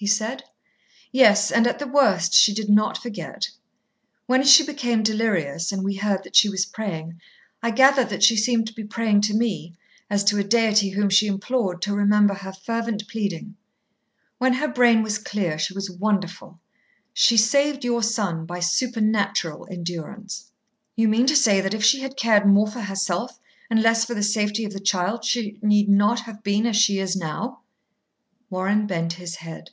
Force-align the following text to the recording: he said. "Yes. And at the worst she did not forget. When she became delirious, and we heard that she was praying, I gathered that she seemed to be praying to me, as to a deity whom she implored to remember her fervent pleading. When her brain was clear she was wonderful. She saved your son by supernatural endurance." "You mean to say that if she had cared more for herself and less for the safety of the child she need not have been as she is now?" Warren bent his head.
he 0.00 0.06
said. 0.06 0.40
"Yes. 1.10 1.50
And 1.50 1.66
at 1.66 1.80
the 1.80 1.86
worst 1.88 2.32
she 2.32 2.54
did 2.54 2.70
not 2.70 2.96
forget. 2.96 3.48
When 4.26 4.44
she 4.44 4.64
became 4.64 5.02
delirious, 5.02 5.72
and 5.72 5.82
we 5.82 5.96
heard 5.96 6.22
that 6.22 6.36
she 6.36 6.48
was 6.48 6.66
praying, 6.66 7.20
I 7.64 7.72
gathered 7.72 8.08
that 8.10 8.22
she 8.22 8.36
seemed 8.36 8.68
to 8.68 8.72
be 8.74 8.84
praying 8.84 9.22
to 9.22 9.34
me, 9.34 9.74
as 10.08 10.22
to 10.26 10.38
a 10.38 10.44
deity 10.44 10.90
whom 10.90 11.08
she 11.10 11.26
implored 11.26 11.82
to 11.82 11.96
remember 11.96 12.34
her 12.34 12.52
fervent 12.52 13.08
pleading. 13.08 13.56
When 14.38 14.52
her 14.52 14.68
brain 14.68 15.02
was 15.02 15.18
clear 15.18 15.58
she 15.58 15.74
was 15.74 15.90
wonderful. 15.90 16.60
She 17.12 17.36
saved 17.36 17.82
your 17.84 18.04
son 18.04 18.46
by 18.46 18.60
supernatural 18.60 19.66
endurance." 19.68 20.52
"You 20.94 21.08
mean 21.08 21.26
to 21.26 21.34
say 21.34 21.60
that 21.60 21.74
if 21.74 21.82
she 21.84 21.98
had 22.02 22.16
cared 22.16 22.46
more 22.46 22.68
for 22.68 22.82
herself 22.82 23.40
and 23.68 23.82
less 23.82 24.04
for 24.04 24.14
the 24.14 24.22
safety 24.22 24.64
of 24.64 24.72
the 24.72 24.78
child 24.78 25.24
she 25.24 25.58
need 25.60 25.88
not 25.88 26.20
have 26.20 26.44
been 26.44 26.66
as 26.66 26.76
she 26.76 27.00
is 27.00 27.16
now?" 27.16 27.62
Warren 28.48 28.86
bent 28.86 29.14
his 29.14 29.34
head. 29.34 29.70